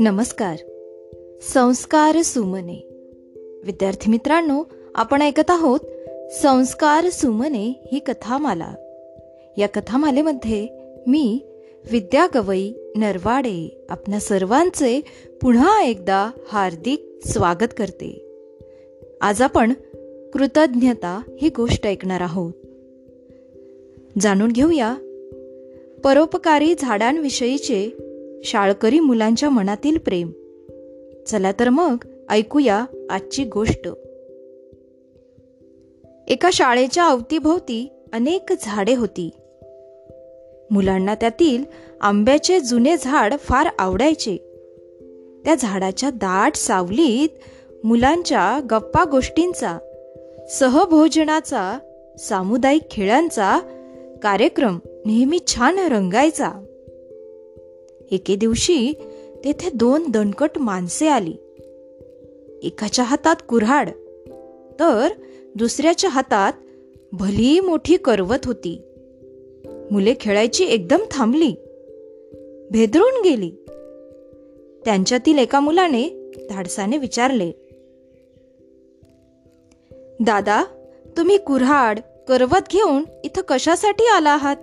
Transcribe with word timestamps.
नमस्कार. 0.00 0.56
संस्कार 1.42 2.22
सुमने. 2.22 2.88
विद्यार्थी 3.64 4.10
मित्रांनो 4.10 4.62
आपण 4.94 5.22
ऐकत 5.22 5.50
आहोत 5.50 5.80
संस्कार 6.30 7.10
सुमने 7.10 7.88
ही 7.92 7.98
कथामाला. 7.98 8.74
या 9.58 9.68
कथामालेमध्ये 9.68 10.68
मी 11.06 11.40
विद्या 11.90 12.26
गवई 12.34 12.72
नरवाडे 12.96 13.84
आपल्या 13.88 14.20
सर्वांचे 14.20 15.00
पुन्हा 15.42 15.82
एकदा 15.82 16.30
हार्दिक 16.48 17.18
स्वागत 17.26 17.74
करते. 17.76 18.26
आज 19.20 19.42
आपण 19.42 19.72
कृतज्ञता 20.32 21.22
ही 21.42 21.48
गोष्ट 21.48 21.86
ऐकणार 21.86 22.20
आहोत. 22.20 22.52
जाणून 24.20 24.52
घेऊया. 24.52 24.94
परोपकारी 26.04 26.74
झाडांविषयीचे 26.78 27.90
शाळकरी 28.44 29.00
मुलांच्या 29.00 29.50
मनातील 29.50 29.98
प्रेम. 29.98 30.30
चला 31.26 31.52
तर 31.52 31.68
मग 31.68 31.96
ऐकूया 32.30 32.84
आजची 33.10 33.44
गोष्ट. 33.44 33.88
एका 36.28 36.50
शाळेच्या 36.52 37.08
अवतीभोवती 37.08 37.88
अनेक 38.12 38.52
झाडे 38.60 38.94
होती. 38.94 39.30
मुलांना 40.70 41.14
त्यातील 41.14 41.64
आंब्याचे 42.00 42.60
जुने 42.60 42.96
झाड 43.00 43.34
फार 43.40 43.68
आवडायचे. 43.78 44.36
त्या 45.44 45.54
झाडाच्या 45.54 46.10
दाट 46.10 46.54
सावलीत 46.54 47.28
मुलांच्या 47.84 48.60
गप्पा 48.70 49.04
गोष्टींचा 49.04 49.78
सहभोजनाचा 50.50 51.78
सामुदायिक 52.18 52.82
खेळांचा 52.90 53.60
कार्यक्रम 54.22 54.78
नेहमी 54.86 55.38
छान 55.46 55.78
रंगायचा. 55.78 56.52
एके 58.10 58.36
दिवशी 58.36 58.92
तेथे 59.44 59.70
दोन 59.74 60.10
दणकट 60.10 60.50
माणसे 60.58 61.08
आली. 61.08 61.34
एकाच्या 62.62 63.04
हातात 63.04 63.36
कुऱ्हाड 63.48 63.88
तर 64.80 65.08
दुसऱ्याच्या 65.54 66.10
हातात 66.10 66.52
भली 67.12 67.60
मोठी 67.60 67.96
करवत 67.96 68.36
होती. 68.44 68.80
मुले 69.90 70.14
खेळायची 70.20 70.64
एकदम 70.64 70.98
थांबली. 71.10 71.54
भेदरून 72.70 73.22
गेली. 73.24 73.50
त्यांच्यातील 74.84 75.38
एका 75.38 75.60
मुलाने 75.60 76.30
धाडसाने 76.50 76.98
विचारले 76.98 77.52
दादा 80.20 80.64
तुम्ही 81.16 81.38
कुऱ्हाड 81.38 81.98
करवत 82.28 82.72
घेऊन 82.72 83.04
इथं 83.24 83.42
कशासाठी 83.48 84.06
आला 84.06 84.30
आहात? 84.30 84.56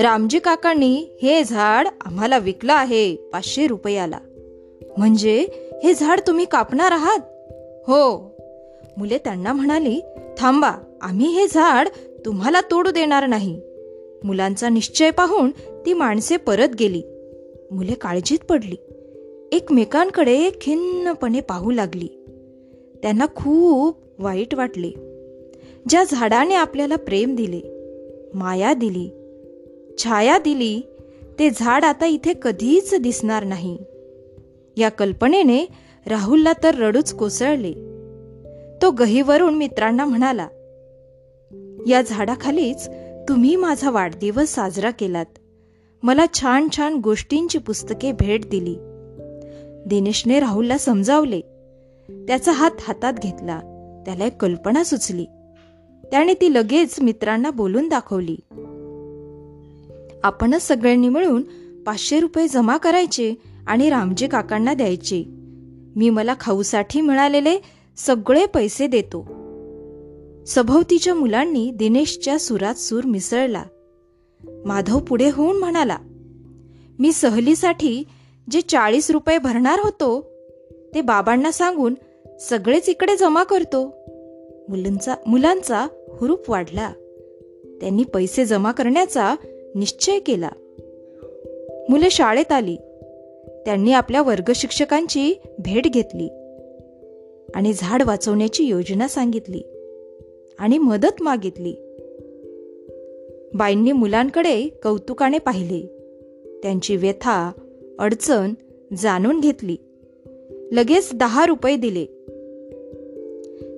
रामजी 0.00 0.38
काकांनी 0.38 1.18
हे 1.22 1.44
झाड 1.44 1.88
आम्हाला 2.04 2.38
विकलं 2.38 2.72
आहे 2.72 3.16
पाचशे 3.16 3.66
रुपयाला. 3.66 4.18
म्हणजे 4.98 5.46
हे 5.84 5.94
झाड 5.94 6.20
तुम्ही 6.26 6.44
कापणार 6.44 6.92
आहात? 6.92 7.18
हो. 7.86 8.34
मुले 8.96 9.18
त्यांना 9.18 9.52
म्हणाली 9.52 10.00
थांबा 10.38 10.72
आम्ही 11.02 11.26
हे 11.26 11.46
झाड 11.46 11.88
तुम्हाला 12.24 12.60
तोडू 12.70 12.90
देणार 12.90 13.26
नाही. 13.26 13.60
मुलांचा 14.24 14.68
निश्चय 14.68 15.10
पाहून 15.10 15.50
ती 15.86 15.92
माणसे 15.92 16.36
परत 16.36 16.68
गेली. 16.78 17.02
मुले 17.72 17.94
काळजीत 17.94 18.38
पडली. 18.38 18.76
एकमेकांकडे 19.52 20.50
खिन्नपणे 20.60 21.40
पाहू 21.40 21.70
लागली. 21.70 22.08
त्यांना 23.02 23.26
खूप 23.36 23.96
वाईट 24.18 24.54
वाटले. 24.54 25.09
ज्या 25.88 26.04
झाडाने 26.04 26.54
आपल्याला 26.54 26.96
प्रेम 26.96 27.34
दिले 27.34 27.60
माया 28.34 28.74
दिली 28.74 29.10
छाया 29.98 30.38
दिली 30.38 30.80
ते 31.38 31.50
झाड 31.50 31.84
आता 31.84 32.06
इथे 32.06 32.32
कधीच 32.42 32.94
दिसणार 32.94 33.44
नाही. 33.44 33.78
या 34.76 34.88
कल्पनेने 34.88 35.66
राहुलला 36.06 36.52
तर 36.62 36.74
रडूच 36.74 37.14
कोसळले. 37.14 37.72
तो 38.82 38.90
गहीवरून 38.90 39.54
मित्रांना 39.54 40.04
म्हणाला 40.04 40.48
या 41.86 42.02
झाडाखालीच 42.02 42.88
तुम्ही 43.28 43.56
माझा 43.56 43.90
वाढदिवस 43.90 44.54
साजरा 44.54 44.90
केलात. 44.90 45.26
मला 46.02 46.26
छान 46.34 46.68
छान 46.76 46.94
गोष्टींची 46.94 47.58
पुस्तके 47.58 48.12
भेट 48.12 48.50
दिली. 48.50 48.76
दिनेशने 49.86 50.40
राहुलला 50.40 50.78
समजावले. 50.78 51.40
त्याचा 52.08 52.52
हात 52.52 52.70
हातात 52.80 53.12
घेतला. 53.12 53.60
त्याला 54.06 54.24
एक 54.24 54.36
कल्पना 54.36 54.84
सुचली. 54.84 55.26
त्याने 56.10 56.34
ती 56.34 56.54
लगेच 56.54 57.00
मित्रांना 57.00 57.50
बोलून 57.50 57.88
दाखवली. 57.88 58.36
आपणच 60.22 60.62
सगळ्यांनी 60.62 61.08
मिळून 61.08 61.42
पाचशे 61.86 62.20
रुपये 62.20 62.48
जमा 62.48 62.76
करायचे 62.76 63.34
आणि 63.66 63.90
रामजी 63.90 64.26
काकांना 64.26 64.74
द्यायचे. 64.74 65.24
मी 65.96 66.10
मला 66.10 66.34
खाऊसाठी 66.40 67.00
मिळालेले 67.00 67.58
सगळे 67.96 68.46
पैसे 68.46 68.86
देतो. 68.86 69.22
सभोवतीच्या 70.46 71.14
मुलांनी 71.14 71.70
दिनेशच्या 71.70 72.38
सुरात 72.38 72.74
सूर 72.74 73.04
मिसळला. 73.04 73.64
माधव 74.64 74.98
पुढे 74.98 75.30
होऊन 75.30 75.58
म्हणाला 75.58 75.96
मी 76.98 77.12
सहलीसाठी 77.12 78.04
जे 78.50 78.60
चाळीस 78.60 79.10
रुपये 79.10 79.38
भरणार 79.38 79.78
होतो 79.84 80.26
ते 80.94 81.00
बाबांना 81.00 81.52
सांगून 81.52 81.94
सगळेच 82.40 82.88
इकडे 82.88 83.16
जमा 83.16 83.42
करतो. 83.42 83.94
मुलांचा 84.68 85.14
मुलांचा 85.26 85.86
हुरूप 86.20 86.50
वाढला. 86.50 86.92
त्यांनी 87.80 88.04
पैसे 88.04 88.44
जमा 88.44 88.72
करण्याचा 88.72 89.34
निश्चय 89.74 90.18
केला. 90.18 90.48
मुले 91.88 92.10
शाळेत 92.10 92.52
आली. 92.52 92.76
त्यांनी 93.64 93.92
आपल्या 93.92 94.22
वर्ग 94.22 94.52
शिक्षकांची 94.54 95.34
भेट 95.58 95.86
घेतली 95.86 96.28
आणि 97.54 97.72
झाड 97.72 98.02
वाचवण्याची 98.02 98.64
योजना 98.64 99.08
सांगितली 99.08 99.62
आणि 100.58 100.78
मदत 100.78 101.22
मागितली. 101.22 101.74
बाईंनी 103.54 103.92
मुलांकडे 103.92 104.68
कौतुकाने 104.82 105.38
पाहिले. 105.38 105.80
त्यांची 106.62 106.96
व्यथा 106.96 107.52
अडचण 107.98 108.54
जाणून 108.98 109.40
घेतली. 109.40 109.76
लगेच 110.72 111.10
दहा 111.14 111.46
रुपये 111.46 111.76
दिले. 111.76 112.06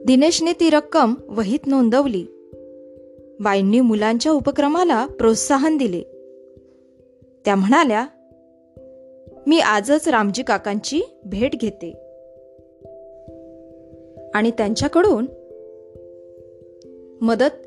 दिनेशने 0.06 0.52
ती 0.52 0.70
रक्कम 0.70 1.14
वहीत 1.28 1.58
नोंदवली. 1.66 2.26
बाईंनी 3.40 3.80
मुलांच्या 3.80 4.32
उपक्रमाला 4.32 5.06
प्रोत्साहन 5.06 5.76
दिले. 5.76 6.02
त्या 7.44 7.56
म्हणाल्या 7.56 8.06
मी 9.46 9.60
आजच 9.60 10.08
रामजी 10.08 10.42
काकांची 10.42 11.02
भेट 11.24 11.54
घेते. 11.54 11.92
आणि 14.34 14.50
त्यांच्याकडून 14.50 15.26
मदत 17.20 17.66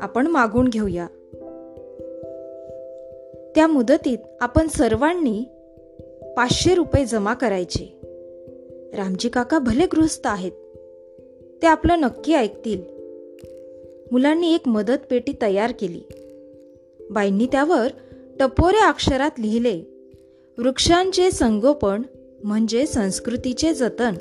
आपण 0.00 0.26
मागून 0.26 0.68
घेऊया. 0.68 1.06
त्या 3.54 3.66
मुदतीत 3.66 4.18
आपण 4.40 4.68
सर्वांनी 4.68 5.44
पाचशे 6.36 6.74
रुपये 6.74 7.04
जमा 7.04 7.34
करायचे. 7.34 8.00
रामजी 8.96 9.28
काका 9.28 9.58
भले 9.58 9.86
गृहस्थ 9.86 10.26
आहेत 10.26 10.52
ते 11.62 11.66
आपलं 11.66 12.00
नक्की 12.00 12.34
ऐकतील. 12.34 12.82
मुलांनी 14.12 14.54
एक 14.54 14.68
मदत 14.68 14.98
पेटी 15.10 15.32
तयार 15.42 15.72
केली. 15.80 16.00
बाईंनी 17.10 17.46
त्यावर 17.46 17.88
टपोऱ्या 18.40 18.88
अक्षरात 18.88 19.30
लिहिले 19.38 19.82
वृक्षांचे 20.58 21.30
संगोपन 21.30 22.02
म्हणजे 22.44 22.86
संस्कृतीचे 22.86 23.74
जतन. 23.74 24.14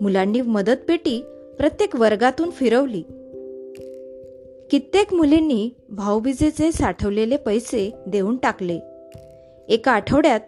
मुलांनी 0.00 0.40
मदत 0.40 0.76
पेटी 0.88 1.22
प्रत्येक 1.58 1.96
वर्गातून 1.96 2.50
फिरवली. 2.50 3.02
कित्येक 4.70 5.14
मुलींनी 5.14 5.70
भाऊबीजेचे 5.88 6.72
साठवलेले 6.72 7.36
पैसे 7.36 7.92
देऊन 8.06 8.36
टाकले. 8.36 8.80
एका 9.68 9.92
आठवड्यात 9.92 10.40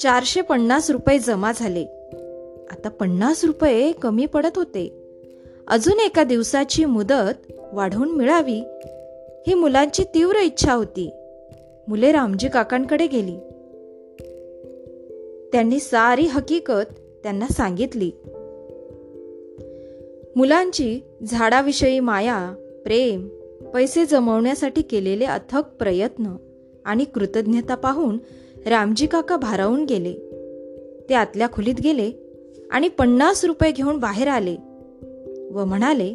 चारशे 0.00 0.40
पन्नास 0.40 0.90
रुपये 0.90 1.18
जमा 1.18 1.52
झाले. 1.56 1.93
आता 2.70 2.88
पन्नास 2.88 3.44
रुपये 3.44 3.92
कमी 3.92 4.26
पडत 4.26 4.56
होते. 4.56 5.00
अजून 5.68 6.00
एका 6.00 6.24
दिवसाची 6.24 6.84
मुदत 6.84 7.52
वाढवून 7.72 8.10
मिळावी 8.10 8.62
ही 9.46 9.54
मुलांची 9.54 10.04
तीव्र 10.14 10.36
इच्छा 10.36 10.72
होती. 10.72 11.10
मुले 11.88 12.12
रामजी 12.12 12.48
काकांकडे 12.48 13.06
गेली. 13.06 13.36
त्यांनी 15.52 15.80
सारी 15.80 16.26
हकीकत 16.26 16.92
त्यांना 17.22 17.46
सांगितली. 17.48 18.10
मुलांची 20.36 21.00
झाडाविषयी 21.26 22.00
माया 22.00 22.54
प्रेम 22.84 23.28
पैसे 23.74 24.06
जमवण्यासाठी 24.06 24.82
केलेले 24.82 25.24
अथक 25.24 25.62
प्रयत्न 25.78 26.36
आणि 26.84 27.04
कृतज्ञता 27.04 27.74
पाहून 27.74 28.18
रामजी 28.66 29.06
काका 29.06 29.36
भारावून 29.36 29.84
गेले. 29.84 30.12
ते 31.08 31.14
आतल्या 31.14 31.48
खोलीत 31.52 31.80
गेले. 31.84 32.23
आणि 32.74 32.88
पन्नास 32.88 33.44
रुपये 33.44 33.72
घेऊन 33.72 33.98
बाहेर 33.98 34.28
आले 34.28 34.56
व 35.52 35.64
म्हणाले 35.64 36.08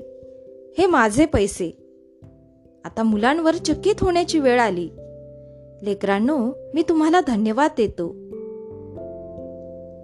हे 0.77 0.85
माझे 0.85 1.25
पैसे. 1.25 1.77
आता 2.85 3.03
मुलांवर 3.03 3.55
चकित 3.55 3.95
होण्याची 4.01 4.39
वेळ 4.39 4.59
आली. 4.59 4.89
लेकरांनो 5.83 6.51
मी 6.73 6.83
तुम्हाला 6.89 7.21
धन्यवाद 7.27 7.71
देतो 7.77 8.09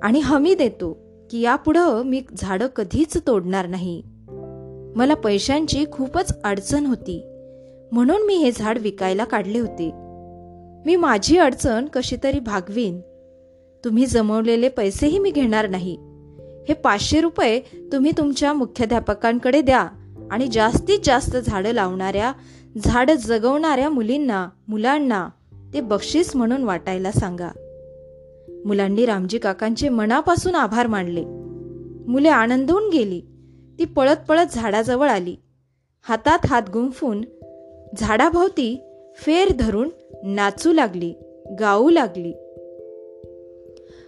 आणि 0.03 0.19
हमी 0.19 0.55
देतो 0.55 0.97
की 1.31 1.41
यापुढं 1.41 2.01
मी 2.03 2.21
झाडं 2.37 2.67
कधीच 2.67 3.17
तोडणार 3.27 3.67
नाही. 3.67 4.03
मला 4.95 5.13
पैशांची 5.13 5.85
खूपच 5.91 6.41
अडचण 6.43 6.85
होती 6.85 7.23
म्हणून 7.91 8.25
मी 8.25 8.35
हे 8.35 8.51
झाड 8.55 8.77
विकायला 8.77 9.23
काढले 9.23 9.59
होते. 9.59 9.91
मी 10.85 10.95
माझी 10.95 11.37
अडचण 11.37 11.85
कशी 11.93 12.15
तरी 12.23 12.39
भागवीन. 12.39 13.01
तुम्ही 13.85 14.05
जमवलेले 14.05 14.69
पैसेही 14.69 15.19
मी 15.19 15.31
घेणार 15.31 15.69
नाही. 15.69 15.97
हे 16.67 16.73
पाचशे 16.73 17.21
रुपये 17.21 17.61
तुम्ही 17.91 18.11
तुमच्या 18.17 18.53
मुख्याध्यापकांकडे 18.53 19.61
द्या 19.61 19.87
आणि 20.31 20.47
जास्तीत 20.47 20.99
जास्त 21.03 21.37
झाडं 21.37 21.71
लावणाऱ्या 21.71 22.33
झाडं 22.83 23.13
जगवणाऱ्या 23.13 23.89
मुलींना 23.89 24.49
मुलांना 24.67 25.29
ते 25.73 25.81
बक्षीस 25.81 26.35
म्हणून 26.35 26.63
वाटायला 26.63 27.11
सांगा. 27.11 27.49
मुलांनी 28.65 29.05
रामजी 29.05 29.37
काकांचे 29.37 29.89
मनापासून 29.89 30.55
आभार 30.55 30.87
मानले. 30.87 31.23
मुले 32.11 32.29
आनंदून 32.29 32.89
गेली. 32.89 33.21
ती 33.79 33.85
पळत 33.85 34.15
पळत 34.27 34.45
झाडाजवळ 34.51 35.09
आली. 35.09 35.35
हातात 36.01 36.39
हात 36.45 36.61
गुंफून 36.73 37.21
झाडाभोवती 37.97 38.81
फेर 39.17 39.47
धरून 39.59 39.89
नाचू 40.23 40.73
लागली 40.73 41.13
गाऊ 41.59 41.89
लागली. 41.89 42.31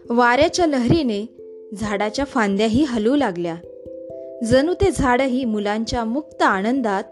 वाऱ्याच्या 0.09 0.65
लहरीने 0.65 1.37
झाडाच्या 1.75 2.25
फांद्याही 2.25 2.83
हलू 2.83 3.15
लागल्या. 3.15 3.55
जणू 4.43 4.73
ते 4.73 4.91
झाडही 4.91 5.45
मुलांच्या 5.45 6.03
मुक्त 6.03 6.41
आनंदात 6.41 7.03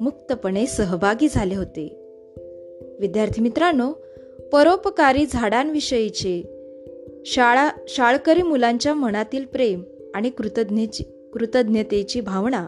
मुक्तपणे 0.00 0.66
सहभागी 0.66 1.28
झाले 1.30 1.54
होते. 1.54 1.96
विद्यार्थी 3.00 3.40
मित्रांनो 3.40 3.92
परोपकारी 4.52 5.26
झाडांविषयीचे 5.30 6.42
शाळा 7.26 7.70
शाळकरी 7.88 8.42
मुलांच्या 8.42 8.94
मनातील 8.94 9.44
प्रेम 9.44 9.82
आणि 10.14 10.30
कृतज्ञेची 10.30 11.04
कृतज्ञतेची 11.32 12.20
भावना 12.20 12.66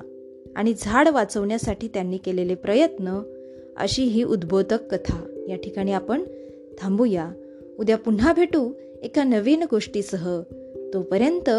आणि 0.56 0.74
झाड 0.78 1.08
वाचवण्यासाठी 1.08 1.88
त्यांनी 1.88 2.16
केलेले 2.16 2.54
प्रयत्न 2.54 3.22
अशी 3.76 4.02
ही 4.02 4.22
उद्बोधक 4.22 4.94
कथा. 4.94 5.44
या 5.48 5.56
ठिकाणी 5.56 5.92
आपण 5.92 6.24
थांबूया. 6.80 7.30
उद्या 7.78 7.96
पुन्हा 7.96 8.32
भेटू 8.32 8.72
एका 9.02 9.24
नवीन 9.24 9.64
गोष्टीसह. 9.70 10.40
तोपर्यंत 10.94 11.50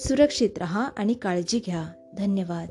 सुरक्षित 0.00 0.58
रहा 0.58 0.88
आणि 0.96 1.14
काळजी 1.14 1.60
घ्या. 1.66 1.88
धन्यवाद. 2.18 2.68